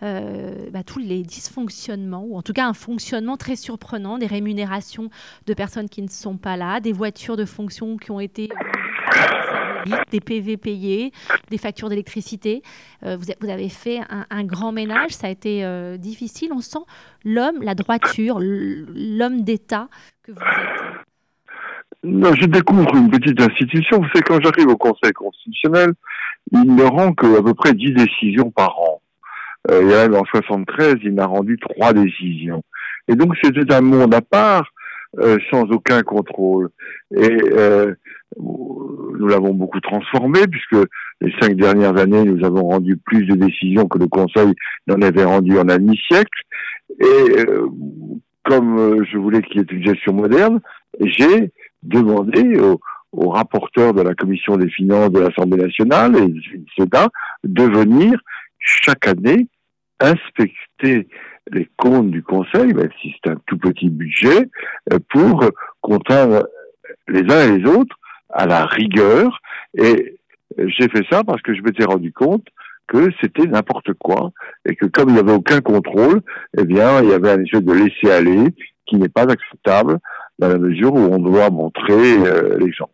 bah, 0.00 0.82
tous 0.86 1.00
les 1.00 1.22
dysfonctionnements, 1.22 2.24
ou 2.24 2.36
en 2.36 2.42
tout 2.42 2.52
cas 2.52 2.66
un 2.66 2.72
fonctionnement 2.72 3.36
très 3.36 3.56
surprenant, 3.56 4.16
des 4.16 4.26
rémunérations 4.26 5.10
de 5.46 5.54
personnes 5.54 5.88
qui 5.88 6.02
ne 6.02 6.08
sont 6.08 6.36
pas 6.36 6.56
là, 6.56 6.78
des 6.78 6.92
voitures 6.92 7.36
de 7.36 7.44
fonction 7.44 7.96
qui 7.96 8.12
ont 8.12 8.20
été 8.20 8.48
des 10.10 10.20
PV 10.20 10.56
payés, 10.56 11.12
des 11.50 11.58
factures 11.58 11.88
d'électricité. 11.88 12.62
Euh, 13.04 13.16
vous, 13.16 13.48
avez 13.48 13.68
fait 13.68 14.00
un, 14.08 14.44
grand 14.44 14.72
ménage, 14.72 15.10
ça 15.10 15.26
a 15.26 15.30
été 15.30 15.64
euh, 15.64 15.96
difficile. 15.96 16.50
On 16.52 16.60
sent 16.60 16.84
l'homme, 17.24 17.62
la 17.62 17.74
droiture, 17.74 18.38
l'homme 18.40 19.42
d'État 19.42 19.88
que 20.22 20.32
vous 20.32 20.38
êtes. 20.38 20.96
Non, 22.02 22.34
je 22.34 22.46
découvre 22.46 22.94
une 22.96 23.10
petite 23.10 23.40
institution. 23.40 23.98
Vous 23.98 24.08
savez, 24.08 24.22
quand 24.22 24.40
j'arrive 24.40 24.68
au 24.68 24.76
Conseil 24.76 25.12
constitutionnel, 25.12 25.92
il 26.52 26.74
ne 26.74 26.84
rend 26.84 27.12
qu'à 27.12 27.42
peu 27.42 27.54
près 27.54 27.74
10 27.74 27.92
décisions 27.92 28.50
par 28.50 28.78
an. 28.80 29.02
Euh, 29.70 30.04
a 30.04 30.08
même 30.08 30.18
en 30.18 30.24
73, 30.24 30.96
il 31.02 31.12
m'a 31.12 31.26
rendu 31.26 31.58
trois 31.58 31.92
décisions. 31.92 32.62
Et 33.08 33.14
donc 33.14 33.34
c'était 33.42 33.70
un 33.74 33.82
monde 33.82 34.14
à 34.14 34.22
part, 34.22 34.72
sans 35.50 35.64
aucun 35.70 36.02
contrôle. 36.02 36.70
Et 37.14 37.36
euh, 37.52 37.94
nous 38.38 39.26
l'avons 39.26 39.52
beaucoup 39.52 39.80
transformé 39.80 40.40
puisque 40.46 40.86
les 41.20 41.32
cinq 41.40 41.56
dernières 41.56 41.96
années, 41.98 42.24
nous 42.24 42.44
avons 42.44 42.62
rendu 42.62 42.96
plus 42.96 43.26
de 43.26 43.34
décisions 43.34 43.86
que 43.86 43.98
le 43.98 44.08
Conseil 44.08 44.52
n'en 44.86 45.02
avait 45.02 45.24
rendu 45.24 45.58
en 45.58 45.68
un 45.68 45.78
demi-siècle. 45.78 46.42
Et 46.98 47.04
euh, 47.04 47.68
comme 48.44 48.78
euh, 48.78 49.04
je 49.10 49.18
voulais 49.18 49.42
qu'il 49.42 49.58
y 49.58 49.60
ait 49.60 49.76
une 49.76 49.84
gestion 49.84 50.14
moderne, 50.14 50.60
j'ai 51.00 51.52
demandé 51.82 52.58
aux, 52.58 52.80
rapporteurs 53.12 53.92
de 53.92 54.02
la 54.02 54.14
Commission 54.14 54.56
des 54.56 54.70
finances 54.70 55.10
de 55.10 55.20
l'Assemblée 55.20 55.62
nationale 55.62 56.16
et 56.16 56.28
du 56.28 56.64
Sénat 56.78 57.08
de 57.44 57.64
venir 57.64 58.18
chaque 58.58 59.06
année 59.08 59.48
inspecter 59.98 61.08
les 61.52 61.68
comptes 61.76 62.10
du 62.10 62.22
Conseil, 62.22 62.72
même 62.72 62.90
si 63.02 63.12
c'est 63.12 63.30
un 63.30 63.36
tout 63.46 63.58
petit 63.58 63.90
budget, 63.90 64.48
euh, 64.92 64.98
pour 65.10 65.44
contraindre 65.80 66.46
les 67.08 67.22
uns 67.32 67.48
et 67.48 67.58
les 67.58 67.64
autres 67.68 67.99
à 68.32 68.46
la 68.46 68.66
rigueur. 68.66 69.40
Et 69.74 70.18
j'ai 70.58 70.88
fait 70.88 71.04
ça 71.10 71.24
parce 71.24 71.42
que 71.42 71.54
je 71.54 71.62
m'étais 71.62 71.84
rendu 71.84 72.12
compte 72.12 72.46
que 72.86 73.10
c'était 73.20 73.46
n'importe 73.46 73.92
quoi 73.94 74.32
et 74.68 74.74
que 74.74 74.86
comme 74.86 75.10
il 75.10 75.14
n'y 75.14 75.20
avait 75.20 75.32
aucun 75.32 75.60
contrôle, 75.60 76.22
eh 76.58 76.64
bien, 76.64 77.02
il 77.02 77.10
y 77.10 77.12
avait 77.12 77.30
un 77.30 77.42
espèce 77.42 77.62
de 77.62 77.72
laisser 77.72 78.10
aller 78.10 78.54
qui 78.86 78.96
n'est 78.96 79.08
pas 79.08 79.22
acceptable 79.22 79.98
dans 80.38 80.48
la 80.48 80.58
mesure 80.58 80.92
où 80.92 80.98
on 80.98 81.18
doit 81.18 81.50
montrer 81.50 82.18
euh, 82.18 82.58
l'exemple. 82.58 82.92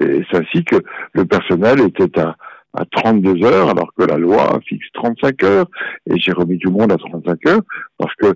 Et 0.00 0.24
c'est 0.30 0.38
ainsi 0.38 0.64
que 0.64 0.76
le 1.12 1.24
personnel 1.26 1.80
était 1.80 2.18
à, 2.18 2.36
à 2.74 2.84
32 2.86 3.44
heures 3.44 3.68
alors 3.68 3.92
que 3.94 4.04
la 4.04 4.16
loi 4.16 4.58
fixe 4.66 4.86
35 4.94 5.42
heures 5.44 5.66
et 6.06 6.18
j'ai 6.18 6.32
remis 6.32 6.58
tout 6.58 6.70
le 6.70 6.76
monde 6.76 6.92
à 6.92 6.96
35 6.96 7.46
heures 7.46 7.62
parce 7.98 8.14
que 8.14 8.34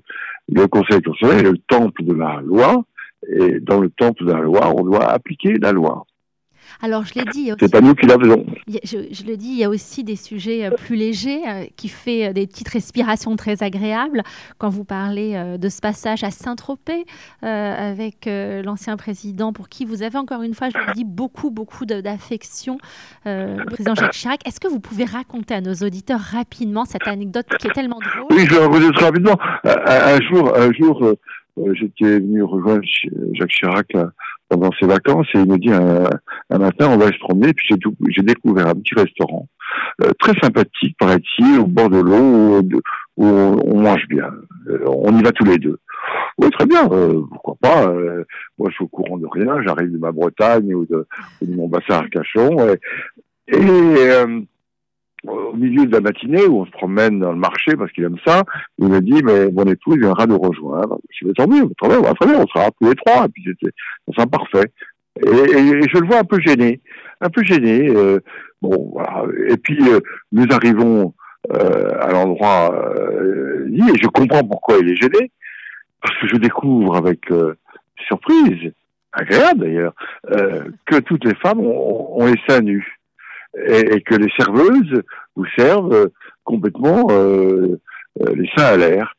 le 0.48 0.66
Conseil 0.66 1.00
constitutionnel 1.00 1.46
est 1.46 1.50
le 1.50 1.58
temple 1.58 2.04
de 2.04 2.14
la 2.14 2.40
loi 2.42 2.84
et 3.28 3.60
dans 3.60 3.80
le 3.80 3.90
temple 3.90 4.24
de 4.24 4.32
la 4.32 4.40
loi, 4.40 4.72
on 4.76 4.82
doit 4.82 5.04
appliquer 5.04 5.54
la 5.54 5.72
loi. 5.72 6.04
Alors, 6.80 7.04
je 7.04 7.14
l'ai 7.14 7.24
dit. 7.24 7.50
C'est 7.60 7.70
pas 7.70 7.80
nous 7.80 7.94
qui 7.94 8.06
la 8.06 8.18
faisons. 8.18 8.44
Je, 8.66 9.26
le 9.26 9.36
dis, 9.36 9.48
il 9.48 9.58
y 9.58 9.64
a 9.64 9.68
aussi 9.68 10.04
des 10.04 10.16
sujets 10.16 10.66
euh, 10.66 10.70
plus 10.70 10.96
légers 10.96 11.42
euh, 11.46 11.64
qui 11.76 11.88
fait 11.88 12.28
euh, 12.28 12.32
des 12.32 12.46
petites 12.46 12.68
respirations 12.68 13.36
très 13.36 13.62
agréables. 13.62 14.22
Quand 14.58 14.68
vous 14.68 14.84
parlez 14.84 15.56
de 15.58 15.68
ce 15.68 15.80
passage 15.80 16.24
à 16.24 16.30
Saint-Tropez 16.30 17.04
avec 17.42 18.26
l'ancien 18.26 18.96
président, 18.96 19.52
pour 19.52 19.68
qui 19.68 19.84
vous 19.84 20.02
avez 20.02 20.18
encore 20.18 20.42
une 20.42 20.54
fois, 20.54 20.68
je 20.70 20.78
le 20.78 20.92
dis, 20.94 21.04
beaucoup, 21.04 21.50
beaucoup 21.50 21.86
d'affection, 21.86 22.78
le 23.24 23.64
président 23.66 23.94
Jacques 23.94 24.12
Chirac. 24.12 24.46
Est-ce 24.46 24.60
que 24.60 24.68
vous 24.68 24.80
pouvez 24.80 25.04
raconter 25.04 25.54
à 25.54 25.60
nos 25.60 25.74
auditeurs 25.74 26.20
rapidement 26.20 26.84
cette 26.84 27.06
anecdote 27.06 27.46
qui 27.58 27.66
est 27.66 27.72
tellement 27.72 27.98
drôle? 28.00 28.26
Oui, 28.30 28.46
je 28.46 28.54
vais 28.54 28.60
raconter 28.60 28.92
très 28.92 29.06
rapidement. 29.06 29.38
Un, 29.64 30.20
jour, 30.20 30.56
un 30.56 30.72
jour 30.72 31.14
j'étais 31.74 32.18
venu 32.18 32.42
rejoindre 32.42 32.82
Jacques 33.32 33.50
Chirac 33.50 33.86
euh, 33.94 34.06
pendant 34.48 34.70
ses 34.80 34.86
vacances 34.86 35.26
et 35.34 35.38
il 35.38 35.48
me 35.48 35.58
dit 35.58 35.72
un, 35.72 36.58
matin 36.58 36.88
on 36.90 36.98
va 36.98 37.08
se 37.08 37.18
promener 37.18 37.52
puis 37.52 37.68
j'ai 38.08 38.22
découvert 38.22 38.68
un 38.68 38.74
petit 38.74 38.94
restaurant 38.94 39.48
euh, 40.02 40.10
très 40.18 40.32
sympathique 40.40 40.96
paraît-il 40.98 41.60
au 41.60 41.66
bord 41.66 41.90
de 41.90 41.98
l'eau 41.98 42.62
où, 43.16 43.26
on, 43.26 43.80
mange 43.80 44.06
bien. 44.08 44.30
On 44.86 45.18
y 45.18 45.22
va 45.22 45.32
tous 45.32 45.44
les 45.44 45.58
deux. 45.58 45.78
Oui 46.38 46.48
très 46.50 46.66
bien 46.66 46.88
pourquoi 46.88 47.56
pas 47.60 47.92
moi 48.58 48.70
je 48.70 48.74
suis 48.74 48.84
au 48.84 48.88
courant 48.88 49.18
de 49.18 49.26
rien 49.26 49.62
j'arrive 49.62 49.92
de 49.92 49.98
ma 49.98 50.12
Bretagne 50.12 50.74
ou 50.74 50.86
de, 50.86 51.06
mon 51.46 51.68
bassin 51.68 51.96
Arcachon 51.96 52.56
et, 53.48 53.56
et 53.56 54.46
au 55.26 55.54
milieu 55.54 55.86
de 55.86 55.92
la 55.92 56.00
matinée 56.00 56.46
où 56.46 56.62
on 56.62 56.66
se 56.66 56.70
promène 56.70 57.20
dans 57.20 57.32
le 57.32 57.38
marché 57.38 57.76
parce 57.76 57.92
qu'il 57.92 58.04
aime 58.04 58.18
ça, 58.26 58.42
il 58.78 58.88
me 58.88 59.00
dit 59.00 59.22
mais 59.22 59.50
mon 59.52 59.64
épouse 59.64 59.98
viendra 59.98 60.26
nous 60.26 60.38
rejoindre. 60.38 60.98
Je 61.10 61.26
dis 61.26 61.34
tant 61.34 61.46
mieux, 61.46 61.68
très 61.80 61.88
bien, 61.88 62.00
on 62.00 62.46
sera 62.46 62.70
tous 62.80 62.88
les 62.88 62.94
trois 62.96 63.26
et 63.26 63.28
puis 63.28 63.44
c'était, 63.46 63.72
ça 64.16 64.26
parfait. 64.26 64.72
Et, 65.20 65.28
je 65.28 65.98
le 65.98 66.06
vois 66.06 66.20
un 66.20 66.24
peu 66.24 66.40
gêné, 66.40 66.80
un 67.20 67.28
peu 67.28 67.42
gêné. 67.44 67.88
Euh, 67.90 68.20
bon 68.62 68.90
voilà. 68.92 69.24
Et 69.48 69.56
puis 69.56 69.78
euh, 69.88 70.00
nous 70.32 70.46
arrivons 70.50 71.14
euh, 71.52 71.90
à 72.00 72.10
l'endroit 72.12 72.74
euh, 72.74 73.66
dit 73.68 73.82
et 73.82 73.98
je 74.02 74.08
comprends 74.08 74.44
pourquoi 74.44 74.78
il 74.78 74.90
est 74.90 74.96
gêné 74.96 75.30
parce 76.00 76.18
que 76.18 76.26
je 76.26 76.36
découvre 76.36 76.96
avec 76.96 77.30
surprise, 78.08 78.72
agréable 79.12 79.60
d'ailleurs, 79.60 79.94
que 80.86 80.98
toutes 80.98 81.24
les 81.24 81.34
femmes 81.36 81.60
ont, 81.60 82.20
ont 82.20 82.26
les 82.26 82.40
seins 82.48 82.60
nus 82.60 82.98
et, 83.56 84.00
que 84.02 84.14
les 84.14 84.30
serveuses 84.38 85.02
vous 85.36 85.46
servent 85.56 85.94
euh, 85.94 86.08
complètement 86.44 87.06
euh, 87.10 87.80
euh, 88.20 88.34
les 88.34 88.48
seins 88.56 88.64
à 88.64 88.76
l'air. 88.76 89.14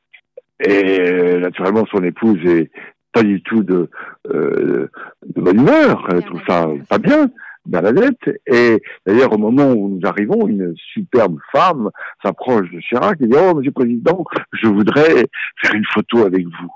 Et 0.59 1.37
naturellement, 1.39 1.85
son 1.91 2.03
épouse 2.03 2.39
est 2.45 2.71
pas 3.11 3.23
du 3.23 3.41
tout 3.41 3.63
de, 3.63 3.89
de 4.25 4.89
bonne 5.35 5.59
humeur. 5.59 6.07
Elle 6.09 6.23
trouve 6.23 6.41
ça 6.47 6.69
pas 6.89 6.99
bien 6.99 7.29
dans 7.65 7.81
la 7.81 7.91
dette. 7.91 8.41
Et 8.47 8.81
d'ailleurs, 9.05 9.33
au 9.33 9.37
moment 9.37 9.71
où 9.71 9.89
nous 9.89 10.07
arrivons, 10.07 10.47
une 10.47 10.73
superbe 10.93 11.37
femme 11.51 11.89
s'approche 12.23 12.71
de 12.71 12.79
Chirac 12.79 13.19
et 13.21 13.27
dit 13.27 13.35
Oh, 13.37 13.55
Monsieur 13.55 13.69
le 13.69 13.71
Président, 13.71 14.23
je 14.53 14.67
voudrais 14.67 15.25
faire 15.61 15.73
une 15.73 15.85
photo 15.93 16.25
avec 16.25 16.45
vous. 16.45 16.71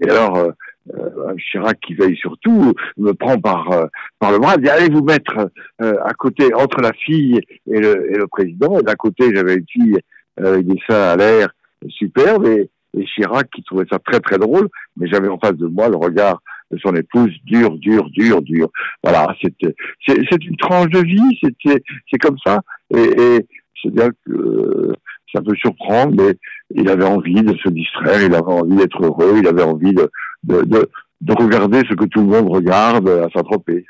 Et 0.00 0.10
alors, 0.10 0.36
euh, 0.36 0.50
Chirac 1.50 1.78
qui 1.80 1.94
veille 1.94 2.16
surtout 2.16 2.74
me 2.96 3.12
prend 3.12 3.38
par 3.38 3.70
euh, 3.72 3.86
par 4.18 4.32
le 4.32 4.38
bras, 4.38 4.56
dit 4.56 4.68
allez 4.68 4.88
vous 4.88 5.02
mettre 5.02 5.50
euh, 5.82 5.94
à 6.04 6.12
côté 6.14 6.52
entre 6.54 6.80
la 6.80 6.92
fille 6.92 7.40
et 7.70 7.80
le, 7.80 8.12
et 8.12 8.16
le 8.16 8.26
président. 8.26 8.78
Et 8.78 8.82
d'un 8.82 8.94
côté 8.94 9.34
j'avais 9.34 9.54
une 9.54 9.66
fille 9.68 9.98
avec 10.36 10.66
des 10.66 10.78
seins 10.88 11.12
à 11.12 11.16
l'air 11.16 11.48
superbe 11.88 12.46
et, 12.46 12.70
Chirac 13.14 13.48
qui 13.54 13.62
trouvait 13.62 13.84
ça 13.90 13.98
très 13.98 14.18
très 14.18 14.38
drôle, 14.38 14.68
mais 14.96 15.06
j'avais 15.08 15.28
en 15.28 15.38
face 15.38 15.54
de 15.54 15.66
moi 15.66 15.88
le 15.88 15.96
regard 15.96 16.42
de 16.72 16.78
son 16.78 16.94
épouse 16.96 17.30
dur, 17.44 17.76
dur, 17.76 18.08
dur, 18.10 18.42
dur. 18.42 18.68
Voilà, 19.04 19.36
c'était 19.40 19.74
c'est 20.06 20.44
une 20.44 20.56
tranche 20.56 20.88
de 20.88 21.00
vie, 21.00 21.38
c'était 21.40 21.82
c'est 22.10 22.18
comme 22.18 22.38
ça. 22.44 22.60
Et, 22.92 23.02
et 23.02 23.46
c'est 23.80 23.92
bien 23.92 24.08
que 24.26 24.94
ça 25.32 25.42
peut 25.42 25.54
surprendre, 25.56 26.14
mais 26.16 26.34
il 26.74 26.88
avait 26.88 27.04
envie 27.04 27.42
de 27.42 27.56
se 27.58 27.68
distraire, 27.68 28.22
il 28.22 28.34
avait 28.34 28.42
envie 28.42 28.76
d'être 28.76 29.02
heureux, 29.04 29.34
il 29.38 29.46
avait 29.46 29.62
envie 29.62 29.92
de, 29.92 30.10
de, 30.44 30.88
de, 31.20 31.32
regarder 31.34 31.82
ce 31.88 31.94
que 31.94 32.04
tout 32.06 32.20
le 32.20 32.26
monde 32.26 32.48
regarde 32.48 33.08
à 33.08 33.28
Saint-Tropez. 33.30 33.86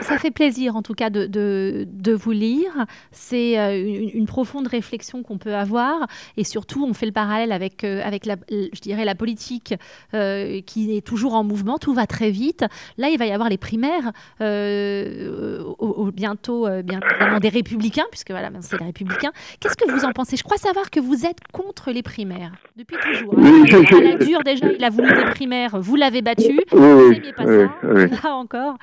Ça 0.00 0.18
fait 0.18 0.30
plaisir 0.30 0.76
en 0.76 0.82
tout 0.82 0.94
cas 0.94 1.10
de, 1.10 1.26
de, 1.26 2.12
vous 2.12 2.30
lire. 2.30 2.86
C'est 3.12 3.58
euh, 3.58 4.10
une, 4.14 4.26
profonde 4.26 4.66
réflexion 4.66 5.22
qu'on 5.22 5.38
peut 5.38 5.54
avoir 5.54 6.06
et 6.36 6.44
surtout 6.44 6.84
on 6.84 6.94
fait 6.94 7.06
le 7.06 7.12
parallèle 7.12 7.52
avec, 7.52 7.84
euh, 7.84 8.02
avec 8.02 8.24
la, 8.24 8.36
je 8.50 8.80
dirais, 8.80 9.04
la 9.04 9.14
politique 9.14 9.74
euh, 10.14 10.60
qui 10.62 10.96
est 10.96 11.02
toujours 11.02 11.34
en 11.34 11.44
mouvement, 11.44 11.78
tout 11.78 11.92
va 11.92 12.06
très 12.06 12.30
vite. 12.30 12.64
Là, 12.96 13.10
il 13.10 13.18
va 13.18 13.26
y 13.26 13.32
avoir 13.32 13.48
les 13.48 13.58
primaires 13.58 14.12
au, 14.40 16.10
bientôt, 16.12 16.66
bien 16.82 17.00
évidemment 17.10 17.38
des 17.38 17.48
républicains, 17.48 18.06
puisque 18.10 18.30
voilà, 18.30 18.50
c'est 18.60 18.78
les 18.78 18.86
républicains. 18.86 19.32
Qu'est-ce 19.60 19.76
que 19.76 19.90
vous 19.90 20.04
en 20.04 20.12
pensez? 20.12 20.36
Je 20.36 20.44
crois 20.44 20.56
savoir 20.56 20.90
que 20.90 21.00
vous 21.00 21.26
êtes 21.26 21.40
contre 21.52 21.90
les 21.90 22.02
primaires 22.02 22.52
depuis 22.76 22.96
toujours. 22.96 23.34
Hein. 23.36 23.64
La 24.02 24.16
dure 24.16 24.42
déjà, 24.42 24.66
il 24.72 24.84
a 24.84 24.90
voulu 24.90 25.08
des 25.08 25.30
primaires, 25.30 25.78
vous 25.80 25.96
l'avez 25.96 26.22
battu, 26.22 26.60
vous 26.70 27.10
n'aimiez 27.10 27.32
pas 27.32 27.44
ça, 27.44 27.68
là 27.82 28.34
encore. 28.34 28.76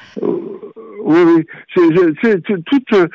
Oui, 1.06 1.20
oui. 1.24 1.46
C'est 2.24 2.44
toute, 2.44 2.94
euh, 2.94 3.08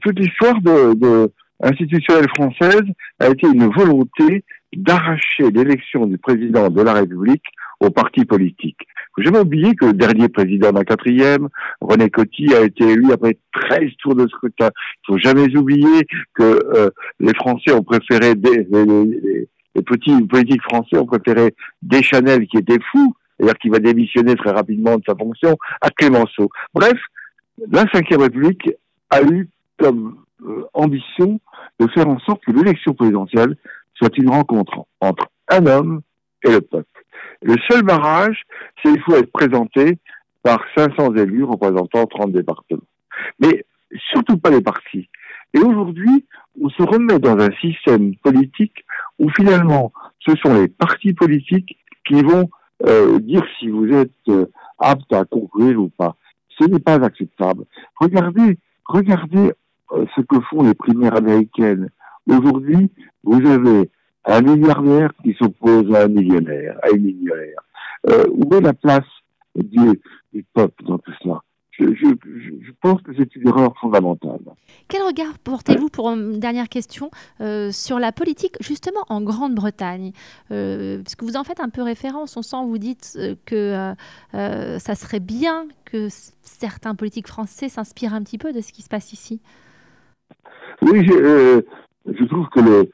toute 0.00 0.18
l'histoire 0.18 0.60
de, 0.60 0.94
de, 0.94 1.32
institutionnelle 1.60 2.28
française 2.36 2.82
a 3.18 3.28
été 3.28 3.48
une 3.48 3.66
volonté 3.66 4.44
d'arracher 4.74 5.50
l'élection 5.52 6.06
du 6.06 6.18
président 6.18 6.70
de 6.70 6.82
la 6.82 6.94
République 6.94 7.44
au 7.80 7.90
parti 7.90 8.24
politique. 8.24 8.78
Faut 9.14 9.22
jamais 9.22 9.40
oublier 9.40 9.74
que 9.74 9.86
le 9.86 9.92
dernier 9.92 10.28
président 10.28 10.70
d'un 10.72 10.84
quatrième, 10.84 11.48
René 11.80 12.08
Coty, 12.10 12.54
a 12.54 12.62
été 12.62 12.84
élu 12.84 13.12
après 13.12 13.36
13 13.68 13.90
tours 13.98 14.14
de 14.14 14.26
scrutin. 14.28 14.70
Il 15.02 15.06
faut 15.08 15.18
jamais 15.18 15.54
oublier 15.56 16.06
que 16.34 16.42
euh, 16.42 16.90
les 17.18 17.34
Français 17.34 17.72
ont 17.72 17.82
préféré 17.82 18.36
des, 18.36 18.66
les, 18.70 18.84
les, 19.74 19.82
petits 19.82 20.22
politiques 20.26 20.62
français 20.62 20.96
ont 20.96 21.06
préféré 21.06 21.54
Deschanel 21.82 22.46
qui 22.46 22.58
était 22.58 22.78
fou, 22.92 23.14
c'est-à-dire 23.36 23.58
qui 23.58 23.68
va 23.68 23.80
démissionner 23.80 24.36
très 24.36 24.52
rapidement 24.52 24.96
de 24.96 25.02
sa 25.06 25.16
fonction, 25.16 25.56
à 25.80 25.90
Clémenceau. 25.90 26.48
Bref, 26.72 26.98
la 27.70 27.84
Ve 27.84 28.20
République 28.20 28.70
a 29.10 29.22
eu 29.22 29.48
comme 29.78 30.16
euh, 30.44 30.64
ambition 30.74 31.40
de 31.78 31.86
faire 31.88 32.08
en 32.08 32.18
sorte 32.20 32.44
que 32.44 32.52
l'élection 32.52 32.94
présidentielle 32.94 33.56
soit 33.94 34.16
une 34.18 34.30
rencontre 34.30 34.86
entre 35.00 35.28
un 35.48 35.66
homme 35.66 36.02
et 36.44 36.50
le 36.50 36.60
peuple. 36.60 37.04
Le 37.42 37.56
seul 37.68 37.82
barrage, 37.82 38.42
c'est 38.82 38.90
qu'il 38.90 39.02
faut 39.02 39.16
être 39.16 39.32
présenté 39.32 39.98
par 40.42 40.62
500 40.76 41.14
élus 41.16 41.44
représentant 41.44 42.06
30 42.06 42.32
départements. 42.32 42.82
Mais 43.40 43.64
surtout 44.10 44.38
pas 44.38 44.50
les 44.50 44.60
partis. 44.60 45.08
Et 45.54 45.58
aujourd'hui, 45.58 46.26
on 46.60 46.68
se 46.70 46.82
remet 46.82 47.18
dans 47.18 47.38
un 47.38 47.50
système 47.60 48.14
politique 48.16 48.84
où 49.18 49.28
finalement, 49.30 49.92
ce 50.20 50.34
sont 50.36 50.54
les 50.54 50.68
partis 50.68 51.12
politiques 51.12 51.76
qui 52.06 52.22
vont 52.22 52.48
euh, 52.86 53.18
dire 53.20 53.44
si 53.58 53.68
vous 53.68 53.88
êtes 53.92 54.10
euh, 54.28 54.46
apte 54.78 55.12
à 55.12 55.24
conclure 55.24 55.80
ou 55.80 55.88
pas. 55.88 56.16
Ce 56.58 56.64
n'est 56.64 56.78
pas 56.78 57.02
acceptable. 57.04 57.64
Regardez, 58.00 58.58
regardez 58.84 59.52
euh, 59.92 60.04
ce 60.14 60.20
que 60.20 60.40
font 60.50 60.62
les 60.62 60.74
primaires 60.74 61.16
américaines. 61.16 61.88
Aujourd'hui, 62.28 62.90
vous 63.24 63.46
avez 63.46 63.90
un 64.24 64.40
milliardaire 64.40 65.12
qui 65.22 65.34
s'oppose 65.34 65.92
à 65.94 66.04
un 66.04 66.08
millionnaire, 66.08 66.78
à 66.82 66.90
une 66.90 67.04
millionnaire. 67.04 67.60
Euh, 68.08 68.24
où 68.30 68.54
est 68.54 68.60
la 68.60 68.72
place 68.72 69.06
du, 69.54 70.00
du 70.32 70.44
peuple 70.54 70.84
dans 70.84 70.98
tout 70.98 71.12
cela? 71.22 71.42
Je, 71.78 72.70
pense 72.80 73.00
que 73.02 73.12
c'est 73.16 73.34
une 73.36 73.48
erreur 73.48 73.74
fondamentale. 73.80 74.40
Quel 74.88 75.02
regard 75.02 75.38
portez-vous, 75.38 75.88
pour 75.88 76.10
une 76.10 76.38
dernière 76.38 76.68
question, 76.68 77.10
euh, 77.40 77.70
sur 77.72 77.98
la 77.98 78.12
politique, 78.12 78.56
justement 78.60 79.00
en 79.08 79.22
Grande-Bretagne? 79.22 80.12
Euh, 80.50 80.98
Parce 81.02 81.14
que 81.14 81.24
vous 81.24 81.36
en 81.36 81.44
faites 81.44 81.60
un 81.60 81.70
peu 81.70 81.82
référence, 81.82 82.36
on 82.36 82.42
sent, 82.42 82.64
vous 82.64 82.78
dites 82.78 83.16
euh, 83.16 83.34
que 83.46 84.78
ça 84.78 84.94
serait 84.94 85.20
bien 85.20 85.66
que 85.84 86.08
certains 86.42 86.94
politiques 86.94 87.28
français 87.28 87.68
s'inspirent 87.68 88.14
un 88.14 88.22
petit 88.22 88.38
peu 88.38 88.52
de 88.52 88.60
ce 88.60 88.72
qui 88.72 88.82
se 88.82 88.88
passe 88.88 89.12
ici. 89.12 89.40
Oui, 90.82 91.06
je, 91.06 92.24
trouve 92.26 92.48
que 92.48 92.60
le, 92.60 92.90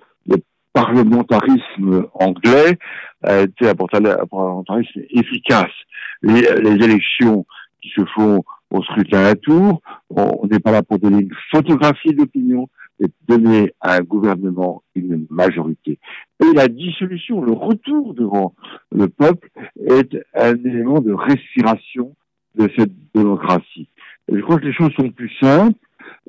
parlementarisme 0.75 2.07
anglais 2.15 2.79
a 3.25 3.41
été 3.41 3.69
un 3.69 3.75
parlementarisme 3.75 5.01
efficace. 5.11 5.73
Les, 6.23 6.43
les 6.63 6.85
élections 6.85 7.47
qui 7.83 7.89
se 7.91 8.05
font 8.15 8.45
au 8.71 8.83
scrutin 8.83 9.25
à 9.25 9.35
tour. 9.35 9.81
On 10.11 10.47
n'est 10.47 10.61
pas 10.61 10.73
là 10.73 10.83
pour 10.83 10.99
donner 10.99 11.23
une 11.23 11.35
photographie 11.51 12.15
d'opinion, 12.15 12.69
mais 13.01 13.09
donner 13.27 13.73
à 13.81 13.97
un 13.97 14.01
gouvernement 14.01 14.83
une 14.95 15.27
majorité. 15.31 15.99
Et 16.41 16.55
la 16.55 16.69
dissolution, 16.69 17.43
le 17.43 17.53
retour 17.53 18.15
devant 18.15 18.55
le 18.93 19.09
peuple 19.09 19.51
est 19.87 20.17
un 20.35 20.55
élément 20.57 21.01
de 21.01 21.13
respiration 21.13 22.15
de 22.57 22.69
cette 22.77 22.93
démocratie. 23.15 23.89
je 24.31 24.41
crois 24.41 24.59
que 24.59 24.67
les 24.67 24.73
choses 24.73 24.93
sont 24.95 25.11
plus 25.11 25.33
simples 25.41 25.79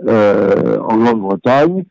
euh, 0.07 0.79
en 0.79 0.97
Grande-Bretagne, 0.97 1.85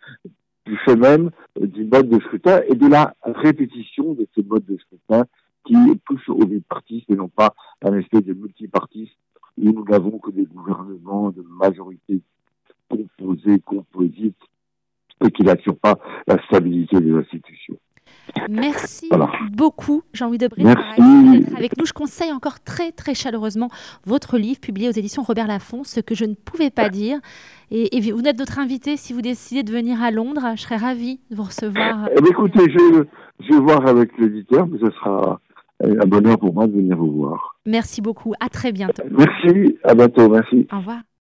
du 0.64 0.76
fait 0.84 0.96
même 0.96 1.30
du 1.60 1.84
mode 1.84 2.08
de 2.08 2.20
scrutin 2.20 2.60
et 2.68 2.74
de 2.74 2.86
la 2.86 3.14
répétition 3.24 4.12
de 4.14 4.26
ce 4.36 4.42
mode 4.42 4.64
de 4.66 4.76
scrutin 4.76 5.24
qui 5.64 5.74
pousse 6.06 6.28
au 6.28 6.46
bipartisme 6.46 7.12
et 7.12 7.16
non 7.16 7.28
pas 7.28 7.54
un 7.82 7.98
espèce 7.98 8.24
de 8.24 8.34
multipartisme 8.34 9.17
nous 9.60 9.84
n'avons 9.84 10.18
que 10.18 10.30
des 10.30 10.44
gouvernements 10.44 11.30
de 11.30 11.42
majorité 11.42 12.20
composés, 12.88 13.60
composites, 13.60 14.36
et 15.24 15.30
qui 15.30 15.42
n'assurent 15.42 15.78
pas 15.78 15.98
la 16.26 16.42
stabilité 16.44 17.00
des 17.00 17.12
institutions. 17.12 17.76
Merci 18.48 19.10
beaucoup, 19.52 20.02
Jean-Louis 20.12 20.38
Debré, 20.38 20.62
d'être 20.62 21.56
avec 21.56 21.76
nous. 21.76 21.86
Je 21.86 21.92
conseille 21.92 22.32
encore 22.32 22.60
très, 22.60 22.92
très 22.92 23.14
chaleureusement 23.14 23.68
votre 24.06 24.38
livre 24.38 24.60
publié 24.60 24.88
aux 24.88 24.92
éditions 24.92 25.22
Robert 25.22 25.46
Laffont, 25.46 25.82
Ce 25.84 26.00
que 26.00 26.14
je 26.14 26.24
ne 26.24 26.34
pouvais 26.34 26.70
pas 26.70 26.88
dire. 26.88 27.18
Et, 27.70 28.00
vous 28.12 28.22
êtes 28.22 28.38
notre 28.38 28.58
invité. 28.58 28.96
Si 28.96 29.12
vous 29.12 29.22
décidez 29.22 29.62
de 29.62 29.72
venir 29.72 30.02
à 30.02 30.10
Londres, 30.10 30.52
je 30.56 30.62
serais 30.62 30.76
ravie 30.76 31.20
de 31.30 31.36
vous 31.36 31.44
recevoir. 31.44 32.08
Eh 32.12 32.28
écoutez, 32.28 32.64
je, 32.70 33.04
je 33.40 33.52
vais 33.52 33.60
voir 33.60 33.86
avec 33.86 34.16
l'éditeur, 34.18 34.66
mais 34.66 34.78
ce 34.78 34.90
sera 34.92 35.40
un 35.82 36.06
bonheur 36.06 36.38
pour 36.38 36.54
moi 36.54 36.66
de 36.66 36.72
venir 36.72 36.96
vous 36.96 37.12
voir. 37.12 37.56
Merci 37.66 38.00
beaucoup. 38.00 38.34
À 38.40 38.48
très 38.48 38.72
bientôt. 38.72 39.02
Merci. 39.10 39.78
À 39.84 39.94
bientôt. 39.94 40.28
Merci. 40.28 40.66
Au 40.72 40.78
revoir. 40.78 40.98